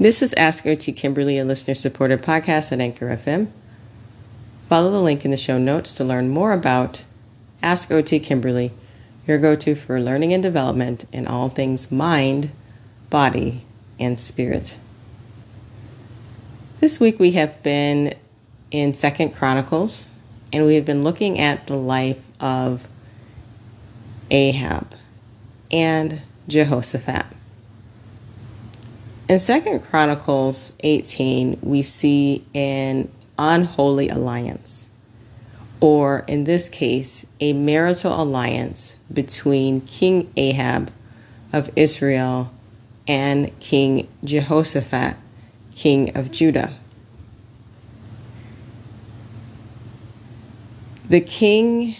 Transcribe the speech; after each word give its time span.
This 0.00 0.22
is 0.22 0.32
Ask 0.34 0.64
OT 0.64 0.92
Kimberly, 0.92 1.38
a 1.38 1.44
listener 1.44 1.74
supported 1.74 2.22
podcast 2.22 2.70
at 2.70 2.78
Anchor 2.78 3.08
FM. 3.08 3.48
Follow 4.68 4.92
the 4.92 5.00
link 5.00 5.24
in 5.24 5.32
the 5.32 5.36
show 5.36 5.58
notes 5.58 5.92
to 5.96 6.04
learn 6.04 6.28
more 6.28 6.52
about 6.52 7.02
Ask 7.64 7.90
OT 7.90 8.20
Kimberly, 8.20 8.70
your 9.26 9.38
go 9.38 9.56
to 9.56 9.74
for 9.74 10.00
learning 10.00 10.32
and 10.32 10.40
development 10.40 11.06
in 11.10 11.26
all 11.26 11.48
things 11.48 11.90
mind, 11.90 12.50
body, 13.10 13.64
and 13.98 14.20
spirit. 14.20 14.78
This 16.78 17.00
week 17.00 17.18
we 17.18 17.32
have 17.32 17.60
been 17.64 18.14
in 18.70 18.94
Second 18.94 19.34
Chronicles 19.34 20.06
and 20.52 20.64
we 20.64 20.76
have 20.76 20.84
been 20.84 21.02
looking 21.02 21.40
at 21.40 21.66
the 21.66 21.76
life 21.76 22.22
of 22.40 22.86
Ahab 24.30 24.94
and 25.72 26.22
Jehoshaphat. 26.46 27.26
In 29.28 29.38
Second 29.38 29.80
Chronicles 29.80 30.72
18, 30.80 31.58
we 31.60 31.82
see 31.82 32.46
an 32.54 33.10
unholy 33.38 34.08
alliance, 34.08 34.88
or 35.80 36.24
in 36.26 36.44
this 36.44 36.70
case, 36.70 37.26
a 37.38 37.52
marital 37.52 38.22
alliance 38.22 38.96
between 39.12 39.82
King 39.82 40.32
Ahab 40.38 40.90
of 41.52 41.70
Israel 41.76 42.50
and 43.06 43.56
King 43.60 44.08
Jehoshaphat, 44.24 45.18
king 45.74 46.16
of 46.16 46.30
Judah. 46.30 46.72
The 51.06 51.20
king 51.20 51.96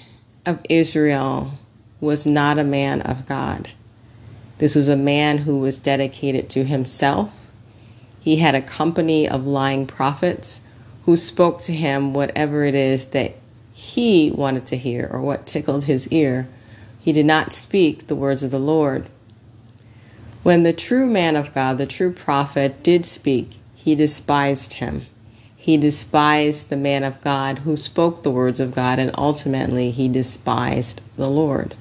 of 0.46 0.60
Israel 0.70 1.58
was 2.00 2.24
not 2.24 2.58
a 2.58 2.64
man 2.64 3.02
of 3.02 3.26
God. 3.26 3.72
This 4.58 4.74
was 4.74 4.88
a 4.88 4.96
man 4.96 5.38
who 5.38 5.58
was 5.58 5.78
dedicated 5.78 6.50
to 6.50 6.64
himself. 6.64 7.50
He 8.20 8.36
had 8.36 8.54
a 8.54 8.60
company 8.60 9.28
of 9.28 9.46
lying 9.46 9.86
prophets 9.86 10.60
who 11.04 11.16
spoke 11.16 11.62
to 11.62 11.72
him 11.72 12.12
whatever 12.12 12.64
it 12.64 12.74
is 12.74 13.06
that 13.06 13.36
he 13.72 14.30
wanted 14.30 14.66
to 14.66 14.76
hear 14.76 15.08
or 15.10 15.20
what 15.20 15.46
tickled 15.46 15.84
his 15.84 16.08
ear. 16.08 16.48
He 17.00 17.12
did 17.12 17.24
not 17.24 17.52
speak 17.52 18.08
the 18.08 18.16
words 18.16 18.42
of 18.42 18.50
the 18.50 18.58
Lord. 18.58 19.08
When 20.42 20.64
the 20.64 20.72
true 20.72 21.08
man 21.08 21.36
of 21.36 21.54
God, 21.54 21.78
the 21.78 21.86
true 21.86 22.12
prophet, 22.12 22.82
did 22.82 23.06
speak, 23.06 23.52
he 23.74 23.94
despised 23.94 24.74
him. 24.74 25.06
He 25.56 25.76
despised 25.76 26.68
the 26.68 26.76
man 26.76 27.04
of 27.04 27.20
God 27.20 27.58
who 27.60 27.76
spoke 27.76 28.22
the 28.22 28.30
words 28.30 28.58
of 28.58 28.74
God, 28.74 28.98
and 28.98 29.10
ultimately 29.16 29.90
he 29.90 30.08
despised 30.08 31.00
the 31.16 31.30
Lord. 31.30 31.74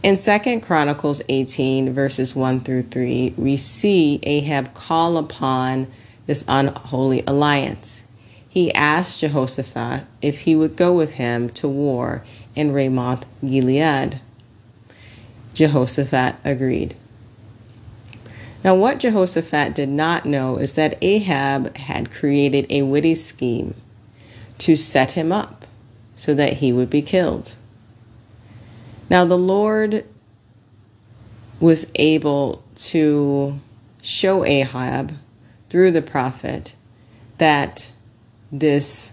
In 0.00 0.16
2 0.16 0.60
Chronicles 0.60 1.22
18, 1.28 1.92
verses 1.92 2.36
1 2.36 2.60
through 2.60 2.82
3, 2.82 3.34
we 3.36 3.56
see 3.56 4.20
Ahab 4.22 4.72
call 4.72 5.16
upon 5.18 5.88
this 6.26 6.44
unholy 6.46 7.24
alliance. 7.26 8.04
He 8.48 8.72
asked 8.74 9.18
Jehoshaphat 9.18 10.04
if 10.22 10.42
he 10.42 10.54
would 10.54 10.76
go 10.76 10.94
with 10.94 11.14
him 11.14 11.48
to 11.50 11.66
war 11.66 12.24
in 12.54 12.72
Ramoth 12.72 13.26
Gilead. 13.44 14.20
Jehoshaphat 15.52 16.36
agreed. 16.44 16.94
Now, 18.62 18.76
what 18.76 19.00
Jehoshaphat 19.00 19.74
did 19.74 19.88
not 19.88 20.24
know 20.24 20.58
is 20.58 20.74
that 20.74 20.96
Ahab 21.02 21.76
had 21.76 22.12
created 22.12 22.66
a 22.70 22.82
witty 22.82 23.16
scheme 23.16 23.74
to 24.58 24.76
set 24.76 25.12
him 25.12 25.32
up 25.32 25.66
so 26.14 26.34
that 26.34 26.54
he 26.54 26.72
would 26.72 26.88
be 26.88 27.02
killed. 27.02 27.56
Now, 29.10 29.24
the 29.24 29.38
Lord 29.38 30.04
was 31.60 31.90
able 31.94 32.62
to 32.76 33.60
show 34.02 34.44
Ahab 34.44 35.16
through 35.70 35.92
the 35.92 36.02
prophet 36.02 36.74
that 37.38 37.90
this 38.52 39.12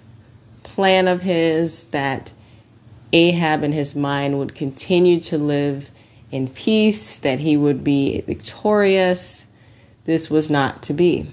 plan 0.63 1.07
of 1.07 1.21
his, 1.21 1.85
that 1.85 2.31
Ahab 3.13 3.63
in 3.63 3.72
his 3.72 3.95
mind 3.95 4.38
would 4.38 4.55
continue 4.55 5.19
to 5.22 5.38
live 5.38 5.91
in 6.31 6.50
peace, 6.50 7.17
that 7.17 7.39
he 7.39 7.55
would 7.55 7.84
be 7.84 8.22
victorious, 8.22 9.45
this 10.03 10.29
was 10.29 10.50
not 10.50 10.84
to 10.84 10.94
be. 10.94 11.29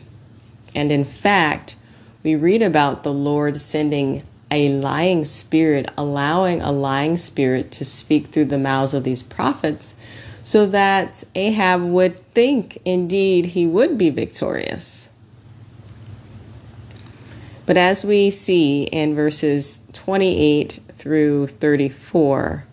And 0.75 0.93
in 0.93 1.05
fact, 1.05 1.77
we 2.23 2.37
read 2.37 2.63
about 2.63 3.03
the 3.03 3.13
Lord 3.13 3.57
sending 3.57 4.23
a 4.53 4.69
lying 4.69 5.25
spirit, 5.25 5.91
allowing 5.97 6.61
a 6.61 6.71
lying 6.71 7.17
spirit 7.17 7.73
to 7.73 7.87
speak 7.87 8.27
through 8.27 8.45
the 8.45 8.59
mouths 8.59 8.93
of 8.93 9.03
these 9.03 9.23
prophets 9.23 9.95
so 10.45 10.67
that 10.67 11.25
Ahab 11.35 11.83
would 11.83 12.19
think 12.35 12.79
indeed 12.85 13.47
he 13.47 13.67
would 13.67 13.97
be 13.97 14.11
victorious. 14.11 15.09
But 17.65 17.79
as 17.79 18.05
we 18.05 18.29
see 18.29 18.85
in 18.85 19.15
verses 19.15 19.81
28 19.95 20.81
through 20.93 21.47
34, 21.47 22.67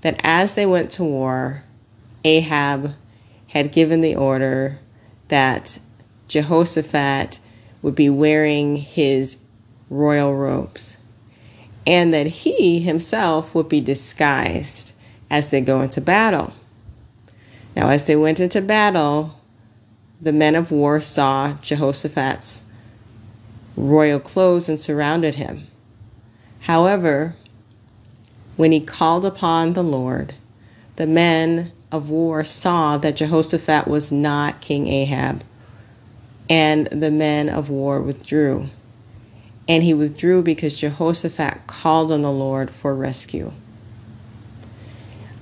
that 0.00 0.18
as 0.24 0.54
they 0.54 0.64
went 0.64 0.90
to 0.92 1.04
war, 1.04 1.64
Ahab 2.24 2.94
had 3.48 3.72
given 3.72 4.00
the 4.00 4.16
order 4.16 4.78
that 5.28 5.78
Jehoshaphat 6.28 7.40
would 7.82 7.94
be 7.94 8.08
wearing 8.08 8.76
his 8.76 9.42
royal 9.90 10.34
robes 10.34 10.96
and 11.86 12.12
that 12.12 12.26
he 12.26 12.80
himself 12.80 13.54
would 13.54 13.68
be 13.68 13.80
disguised 13.80 14.92
as 15.30 15.50
they 15.50 15.60
go 15.60 15.80
into 15.80 16.00
battle. 16.00 16.52
Now, 17.76 17.88
as 17.88 18.06
they 18.06 18.16
went 18.16 18.40
into 18.40 18.60
battle, 18.60 19.40
the 20.20 20.32
men 20.32 20.54
of 20.54 20.70
war 20.70 21.00
saw 21.00 21.54
Jehoshaphat's 21.62 22.62
royal 23.76 24.20
clothes 24.20 24.68
and 24.68 24.78
surrounded 24.78 25.36
him. 25.36 25.66
However, 26.60 27.36
when 28.56 28.72
he 28.72 28.80
called 28.80 29.24
upon 29.24 29.72
the 29.72 29.82
Lord, 29.82 30.34
the 30.96 31.06
men 31.06 31.72
of 31.90 32.10
war 32.10 32.44
saw 32.44 32.98
that 32.98 33.16
Jehoshaphat 33.16 33.88
was 33.88 34.12
not 34.12 34.60
King 34.60 34.86
Ahab, 34.86 35.42
and 36.48 36.86
the 36.88 37.10
men 37.10 37.48
of 37.48 37.70
war 37.70 38.00
withdrew. 38.00 38.68
And 39.70 39.84
he 39.84 39.94
withdrew 39.94 40.42
because 40.42 40.80
Jehoshaphat 40.80 41.68
called 41.68 42.10
on 42.10 42.22
the 42.22 42.32
Lord 42.32 42.72
for 42.72 42.92
rescue. 42.92 43.52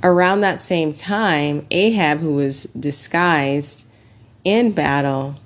Around 0.03 0.43
that 0.43 0.61
same 0.61 0.93
time, 0.93 1.65
Ahab, 1.71 2.19
who 2.19 2.35
was 2.35 2.65
disguised 2.79 3.87
in 4.45 4.73
battle, 4.73 5.37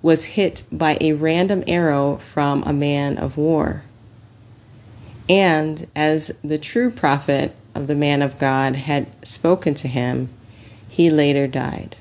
was 0.00 0.24
hit 0.24 0.62
by 0.72 0.96
a 1.02 1.12
random 1.12 1.64
arrow 1.66 2.16
from 2.16 2.62
a 2.62 2.72
man 2.72 3.18
of 3.18 3.36
war. 3.36 3.82
And 5.28 5.86
as 5.94 6.32
the 6.42 6.56
true 6.56 6.90
prophet 6.90 7.54
of 7.74 7.88
the 7.88 7.94
man 7.94 8.22
of 8.22 8.38
God 8.38 8.74
had 8.74 9.06
spoken 9.22 9.74
to 9.74 9.86
him, 9.86 10.30
he 10.88 11.10
later 11.10 11.46
died. 11.46 11.96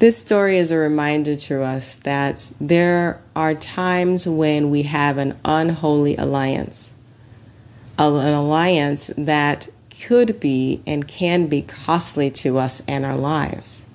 This 0.00 0.18
story 0.18 0.58
is 0.58 0.72
a 0.72 0.76
reminder 0.76 1.36
to 1.36 1.62
us 1.62 1.96
that 1.96 2.50
there 2.60 3.20
are 3.36 3.54
times 3.54 4.26
when 4.26 4.70
we 4.70 4.82
have 4.82 5.18
an 5.18 5.38
unholy 5.44 6.16
alliance, 6.16 6.92
an 7.96 8.34
alliance 8.34 9.10
that 9.16 9.68
could 10.02 10.40
be 10.40 10.82
and 10.84 11.06
can 11.06 11.46
be 11.46 11.62
costly 11.62 12.28
to 12.28 12.58
us 12.58 12.82
and 12.88 13.04
our 13.04 13.16
lives. 13.16 13.86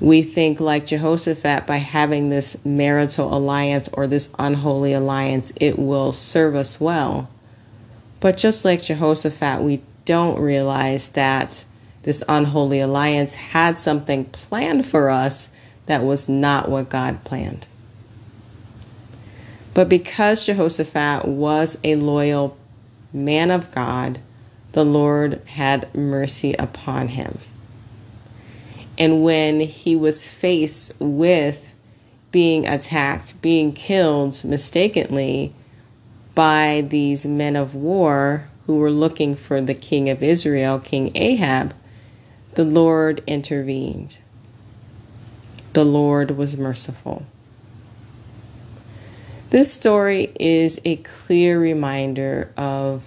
We 0.00 0.22
think, 0.22 0.58
like 0.58 0.86
Jehoshaphat, 0.86 1.66
by 1.66 1.76
having 1.76 2.30
this 2.30 2.56
marital 2.64 3.36
alliance 3.36 3.90
or 3.92 4.06
this 4.06 4.32
unholy 4.38 4.94
alliance, 4.94 5.52
it 5.56 5.78
will 5.78 6.12
serve 6.12 6.54
us 6.54 6.80
well. 6.80 7.28
But 8.20 8.38
just 8.38 8.64
like 8.64 8.82
Jehoshaphat, 8.82 9.62
we 9.62 9.82
don't 10.06 10.40
realize 10.40 11.10
that 11.10 11.64
this 12.06 12.22
unholy 12.28 12.78
alliance 12.78 13.34
had 13.34 13.76
something 13.76 14.24
planned 14.26 14.86
for 14.86 15.10
us 15.10 15.50
that 15.86 16.04
was 16.04 16.28
not 16.28 16.68
what 16.68 16.88
God 16.88 17.24
planned. 17.24 17.66
But 19.74 19.88
because 19.88 20.46
Jehoshaphat 20.46 21.26
was 21.26 21.76
a 21.82 21.96
loyal 21.96 22.56
man 23.12 23.50
of 23.50 23.72
God, 23.72 24.20
the 24.70 24.84
Lord 24.84 25.42
had 25.48 25.92
mercy 25.96 26.54
upon 26.54 27.08
him. 27.08 27.40
And 28.96 29.24
when 29.24 29.58
he 29.58 29.96
was 29.96 30.28
faced 30.28 30.94
with 31.00 31.74
being 32.30 32.68
attacked, 32.68 33.42
being 33.42 33.72
killed 33.72 34.44
mistakenly 34.44 35.52
by 36.36 36.86
these 36.88 37.26
men 37.26 37.56
of 37.56 37.74
war 37.74 38.48
who 38.66 38.78
were 38.78 38.92
looking 38.92 39.34
for 39.34 39.60
the 39.60 39.74
king 39.74 40.08
of 40.08 40.22
Israel, 40.22 40.78
King 40.78 41.10
Ahab, 41.16 41.74
the 42.56 42.64
Lord 42.64 43.22
intervened. 43.26 44.16
The 45.74 45.84
Lord 45.84 46.30
was 46.30 46.56
merciful. 46.56 47.26
This 49.50 49.70
story 49.70 50.32
is 50.40 50.80
a 50.82 50.96
clear 50.96 51.60
reminder 51.60 52.50
of 52.56 53.02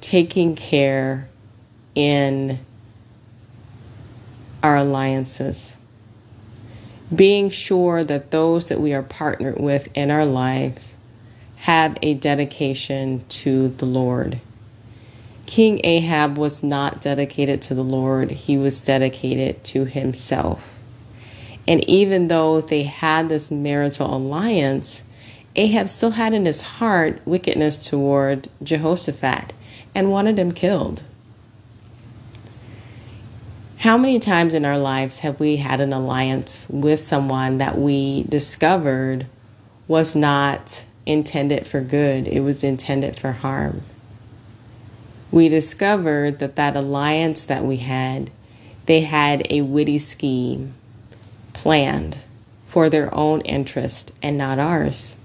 taking 0.00 0.56
care 0.56 1.28
in 1.94 2.58
our 4.64 4.78
alliances. 4.78 5.76
Being 7.14 7.50
sure 7.50 8.02
that 8.02 8.32
those 8.32 8.68
that 8.68 8.80
we 8.80 8.92
are 8.92 9.04
partnered 9.04 9.60
with 9.60 9.88
in 9.94 10.10
our 10.10 10.26
lives 10.26 10.94
have 11.54 11.96
a 12.02 12.14
dedication 12.14 13.24
to 13.28 13.68
the 13.68 13.86
Lord. 13.86 14.40
King 15.52 15.82
Ahab 15.84 16.38
was 16.38 16.62
not 16.62 17.02
dedicated 17.02 17.60
to 17.60 17.74
the 17.74 17.84
Lord, 17.84 18.30
he 18.30 18.56
was 18.56 18.80
dedicated 18.80 19.62
to 19.64 19.84
himself. 19.84 20.80
And 21.68 21.86
even 21.86 22.28
though 22.28 22.62
they 22.62 22.84
had 22.84 23.28
this 23.28 23.50
marital 23.50 24.16
alliance, 24.16 25.02
Ahab 25.54 25.88
still 25.88 26.12
had 26.12 26.32
in 26.32 26.46
his 26.46 26.62
heart 26.62 27.20
wickedness 27.26 27.86
toward 27.86 28.48
Jehoshaphat 28.62 29.52
and 29.94 30.10
wanted 30.10 30.38
him 30.38 30.52
killed. 30.52 31.02
How 33.80 33.98
many 33.98 34.18
times 34.18 34.54
in 34.54 34.64
our 34.64 34.78
lives 34.78 35.18
have 35.18 35.38
we 35.38 35.56
had 35.56 35.82
an 35.82 35.92
alliance 35.92 36.66
with 36.70 37.04
someone 37.04 37.58
that 37.58 37.76
we 37.76 38.22
discovered 38.22 39.26
was 39.86 40.16
not 40.16 40.86
intended 41.04 41.66
for 41.66 41.82
good, 41.82 42.26
it 42.26 42.40
was 42.40 42.64
intended 42.64 43.18
for 43.18 43.32
harm? 43.32 43.82
We 45.32 45.48
discovered 45.48 46.40
that 46.40 46.56
that 46.56 46.76
alliance 46.76 47.46
that 47.46 47.64
we 47.64 47.78
had, 47.78 48.30
they 48.84 49.00
had 49.00 49.46
a 49.48 49.62
witty 49.62 49.98
scheme 49.98 50.74
planned 51.54 52.18
for 52.60 52.90
their 52.90 53.12
own 53.14 53.40
interest 53.40 54.12
and 54.22 54.36
not 54.36 54.58
ours. 54.58 55.16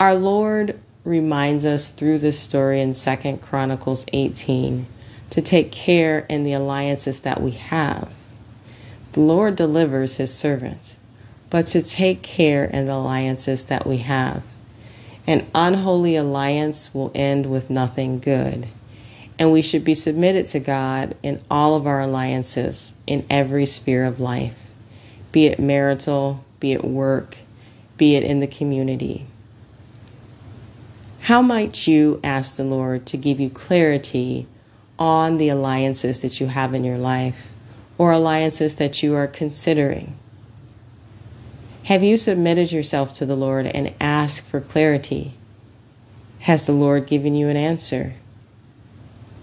Our 0.00 0.16
Lord 0.16 0.80
reminds 1.04 1.64
us 1.64 1.88
through 1.88 2.18
this 2.18 2.40
story 2.40 2.80
in 2.80 2.92
2 2.92 3.38
Chronicles 3.40 4.04
18 4.12 4.86
to 5.30 5.40
take 5.40 5.70
care 5.70 6.26
in 6.28 6.42
the 6.42 6.54
alliances 6.54 7.20
that 7.20 7.40
we 7.40 7.52
have. 7.52 8.10
The 9.12 9.20
Lord 9.20 9.54
delivers 9.54 10.16
his 10.16 10.34
servants, 10.34 10.96
but 11.50 11.68
to 11.68 11.82
take 11.82 12.22
care 12.22 12.64
in 12.64 12.86
the 12.86 12.94
alliances 12.94 13.64
that 13.64 13.86
we 13.86 13.98
have. 13.98 14.42
An 15.26 15.46
unholy 15.54 16.14
alliance 16.14 16.94
will 16.94 17.10
end 17.14 17.46
with 17.46 17.68
nothing 17.68 18.20
good. 18.20 18.68
And 19.38 19.52
we 19.52 19.60
should 19.60 19.84
be 19.84 19.94
submitted 19.94 20.46
to 20.46 20.60
God 20.60 21.16
in 21.22 21.42
all 21.50 21.74
of 21.74 21.86
our 21.86 22.00
alliances 22.00 22.94
in 23.06 23.26
every 23.28 23.66
sphere 23.66 24.04
of 24.04 24.20
life, 24.20 24.70
be 25.32 25.46
it 25.46 25.58
marital, 25.58 26.44
be 26.60 26.72
it 26.72 26.84
work, 26.84 27.36
be 27.96 28.14
it 28.14 28.24
in 28.24 28.40
the 28.40 28.46
community. 28.46 29.26
How 31.22 31.42
might 31.42 31.88
you 31.88 32.20
ask 32.22 32.56
the 32.56 32.64
Lord 32.64 33.04
to 33.06 33.16
give 33.16 33.40
you 33.40 33.50
clarity 33.50 34.46
on 34.98 35.38
the 35.38 35.48
alliances 35.48 36.22
that 36.22 36.40
you 36.40 36.46
have 36.46 36.72
in 36.72 36.84
your 36.84 36.98
life 36.98 37.52
or 37.98 38.12
alliances 38.12 38.76
that 38.76 39.02
you 39.02 39.14
are 39.14 39.26
considering? 39.26 40.16
Have 41.86 42.02
you 42.02 42.16
submitted 42.16 42.72
yourself 42.72 43.14
to 43.14 43.26
the 43.26 43.36
Lord 43.36 43.64
and 43.64 43.94
asked 44.00 44.44
for 44.44 44.60
clarity? 44.60 45.34
Has 46.40 46.66
the 46.66 46.72
Lord 46.72 47.06
given 47.06 47.36
you 47.36 47.48
an 47.48 47.56
answer? 47.56 48.14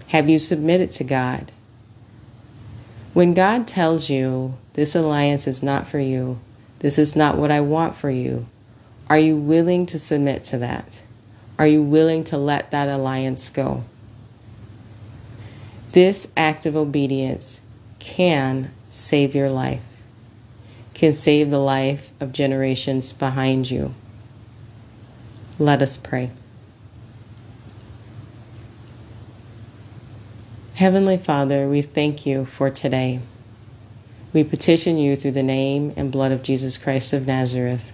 Have 0.08 0.28
you 0.28 0.38
submitted 0.38 0.90
to 0.90 1.04
God? 1.04 1.52
When 3.14 3.32
God 3.32 3.66
tells 3.66 4.10
you 4.10 4.58
this 4.74 4.94
alliance 4.94 5.46
is 5.46 5.62
not 5.62 5.86
for 5.86 5.98
you, 5.98 6.38
this 6.80 6.98
is 6.98 7.16
not 7.16 7.38
what 7.38 7.50
I 7.50 7.62
want 7.62 7.96
for 7.96 8.10
you, 8.10 8.46
are 9.08 9.18
you 9.18 9.38
willing 9.38 9.86
to 9.86 9.98
submit 9.98 10.44
to 10.44 10.58
that? 10.58 11.02
Are 11.58 11.66
you 11.66 11.82
willing 11.82 12.24
to 12.24 12.36
let 12.36 12.70
that 12.72 12.90
alliance 12.90 13.48
go? 13.48 13.84
This 15.92 16.30
act 16.36 16.66
of 16.66 16.76
obedience 16.76 17.62
can 18.00 18.70
save 18.90 19.34
your 19.34 19.48
life, 19.48 19.93
can 20.94 21.12
save 21.12 21.50
the 21.50 21.58
life 21.58 22.12
of 22.20 22.32
generations 22.32 23.12
behind 23.12 23.70
you. 23.70 23.94
Let 25.58 25.82
us 25.82 25.96
pray. 25.96 26.30
Heavenly 30.74 31.18
Father, 31.18 31.68
we 31.68 31.82
thank 31.82 32.26
you 32.26 32.44
for 32.44 32.70
today. 32.70 33.20
We 34.32 34.42
petition 34.42 34.98
you 34.98 35.14
through 35.14 35.32
the 35.32 35.42
name 35.42 35.92
and 35.96 36.10
blood 36.10 36.32
of 36.32 36.42
Jesus 36.42 36.78
Christ 36.78 37.12
of 37.12 37.26
Nazareth 37.26 37.92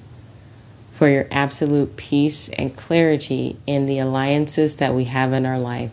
for 0.91 1.08
your 1.08 1.26
absolute 1.31 1.97
peace 1.97 2.49
and 2.50 2.76
clarity 2.76 3.58
in 3.67 3.87
the 3.87 3.99
alliances 3.99 4.76
that 4.76 4.94
we 4.94 5.05
have 5.05 5.32
in 5.32 5.44
our 5.44 5.58
life. 5.58 5.93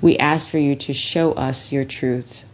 We 0.00 0.16
ask 0.16 0.48
for 0.48 0.58
you 0.58 0.76
to 0.76 0.92
show 0.92 1.32
us 1.32 1.72
your 1.72 1.84
truth. 1.84 2.44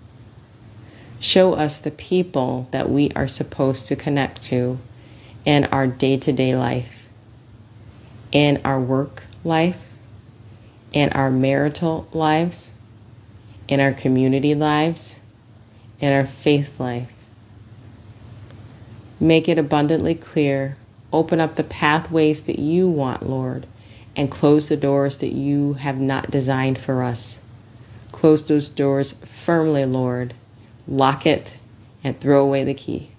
Show 1.21 1.55
us 1.55 1.79
the 1.79 1.91
people 1.91 2.69
that 2.71 2.91
we 2.91 3.11
are 3.17 3.29
supposed 3.29 3.87
to 3.87 3.97
connect 3.97 4.43
to 4.43 4.79
in 5.45 5.65
our 5.67 5.87
day 5.87 6.17
to 6.19 6.33
day 6.33 6.55
life, 6.55 7.09
in 8.33 8.61
our 8.65 8.81
work 8.81 9.25
life, 9.43 9.89
in 10.93 11.11
our 11.11 11.31
marital 11.31 12.07
lives, 12.13 12.71
in 13.69 13.81
our 13.81 13.93
community 13.93 14.55
lives, 14.55 15.19
in 16.01 16.13
our 16.13 16.27
faith 16.27 16.79
life. 16.79 17.29
Make 19.19 19.49
it 19.49 19.59
abundantly 19.59 20.15
clear. 20.15 20.77
Open 21.13 21.41
up 21.41 21.55
the 21.55 21.65
pathways 21.65 22.43
that 22.43 22.59
you 22.59 22.89
want, 22.89 23.29
Lord 23.29 23.67
and 24.17 24.31
close 24.31 24.69
the 24.69 24.77
doors 24.77 25.17
that 25.19 25.33
you 25.33 25.75
have 25.75 25.99
not 25.99 26.31
designed 26.31 26.79
for 26.79 27.03
us. 27.03 27.39
Close 28.13 28.47
those 28.47 28.69
doors 28.69 29.13
firmly, 29.13 29.85
Lord. 29.85 30.35
Lock 30.87 31.27
it 31.27 31.59
and 32.03 32.19
throw 32.21 32.45
away 32.45 32.65
the 32.65 32.75
key. 32.75 33.11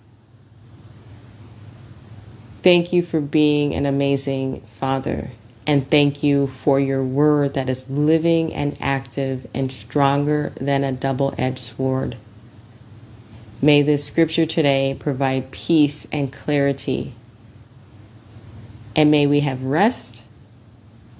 Thank 2.61 2.91
you 2.91 3.03
for 3.03 3.21
being 3.21 3.75
an 3.75 3.85
amazing 3.85 4.61
Father. 4.61 5.29
And 5.67 5.89
thank 5.89 6.21
you 6.23 6.47
for 6.47 6.79
your 6.79 7.03
word 7.03 7.55
that 7.55 7.69
is 7.69 7.89
living 7.89 8.53
and 8.53 8.77
active 8.79 9.47
and 9.53 9.71
stronger 9.71 10.53
than 10.59 10.83
a 10.83 10.91
double 10.91 11.33
edged 11.37 11.59
sword. 11.59 12.17
May 13.61 13.81
this 13.81 14.05
scripture 14.05 14.45
today 14.45 14.95
provide 14.99 15.49
peace 15.51 16.07
and 16.11 16.31
clarity. 16.31 17.13
And 18.95 19.09
may 19.09 19.25
we 19.25 19.39
have 19.39 19.63
rest 19.63 20.23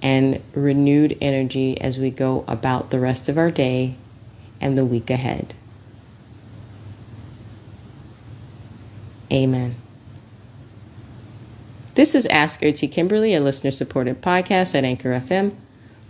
and 0.01 0.43
renewed 0.53 1.17
energy 1.21 1.79
as 1.81 1.97
we 1.97 2.11
go 2.11 2.45
about 2.47 2.91
the 2.91 2.99
rest 2.99 3.27
of 3.27 3.37
our 3.37 3.49
day 3.49 3.95
and 4.61 4.77
the 4.77 4.85
week 4.85 5.09
ahead. 5.09 5.55
Amen. 9.31 9.75
This 11.95 12.13
is 12.13 12.25
Ask 12.27 12.61
OT 12.61 12.87
Kimberly, 12.87 13.33
a 13.33 13.39
listener 13.39 13.71
supported 13.71 14.21
podcast 14.21 14.75
at 14.75 14.83
Anchor 14.83 15.09
FM. 15.09 15.55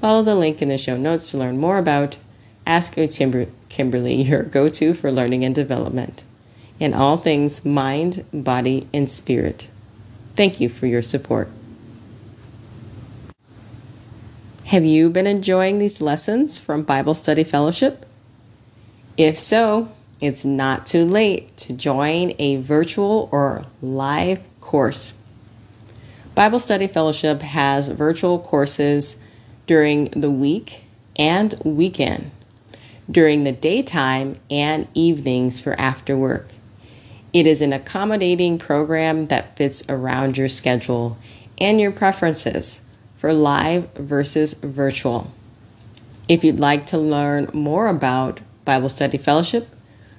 Follow 0.01 0.23
the 0.23 0.35
link 0.35 0.61
in 0.61 0.69
the 0.69 0.77
show 0.77 0.97
notes 0.97 1.31
to 1.31 1.37
learn 1.37 1.57
more 1.57 1.77
about 1.77 2.17
Ask 2.65 2.97
OT 2.97 3.47
Kimberly, 3.69 4.23
your 4.23 4.43
go 4.43 4.67
to 4.69 4.93
for 4.93 5.11
learning 5.11 5.45
and 5.45 5.53
development 5.53 6.23
in 6.79 6.93
all 6.93 7.17
things 7.17 7.63
mind, 7.63 8.25
body, 8.33 8.87
and 8.93 9.09
spirit. 9.09 9.67
Thank 10.33 10.59
you 10.59 10.69
for 10.69 10.87
your 10.87 11.01
support. 11.01 11.49
Have 14.65 14.83
you 14.83 15.09
been 15.09 15.27
enjoying 15.27 15.79
these 15.79 16.01
lessons 16.01 16.57
from 16.57 16.83
Bible 16.83 17.13
Study 17.13 17.43
Fellowship? 17.43 18.05
If 19.15 19.37
so, 19.37 19.91
it's 20.25 20.43
not 20.43 20.85
too 20.85 21.05
late 21.05 21.55
to 21.57 21.73
join 21.73 22.33
a 22.39 22.57
virtual 22.57 23.29
or 23.31 23.65
live 23.81 24.47
course. 24.59 25.13
Bible 26.33 26.59
Study 26.59 26.87
Fellowship 26.87 27.41
has 27.41 27.87
virtual 27.87 28.39
courses 28.39 29.17
during 29.67 30.05
the 30.05 30.31
week 30.31 30.83
and 31.15 31.53
weekend, 31.63 32.31
during 33.09 33.43
the 33.43 33.51
daytime 33.51 34.37
and 34.49 34.87
evenings 34.93 35.59
for 35.59 35.79
after 35.79 36.17
work. 36.17 36.47
It 37.31 37.45
is 37.45 37.61
an 37.61 37.71
accommodating 37.71 38.57
program 38.57 39.27
that 39.27 39.55
fits 39.55 39.83
around 39.87 40.37
your 40.37 40.49
schedule 40.49 41.17
and 41.59 41.79
your 41.79 41.91
preferences 41.91 42.81
for 43.15 43.31
live 43.31 43.93
versus 43.93 44.55
virtual. 44.55 45.31
If 46.27 46.43
you'd 46.43 46.59
like 46.59 46.85
to 46.87 46.97
learn 46.97 47.49
more 47.53 47.87
about 47.87 48.39
Bible 48.65 48.89
Study 48.89 49.17
Fellowship, 49.17 49.69